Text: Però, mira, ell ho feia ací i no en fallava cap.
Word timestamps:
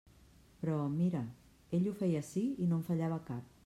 Però, 0.63 0.77
mira, 0.93 1.21
ell 1.79 1.89
ho 1.93 1.97
feia 2.03 2.27
ací 2.27 2.47
i 2.67 2.73
no 2.73 2.83
en 2.83 2.87
fallava 2.93 3.25
cap. 3.35 3.59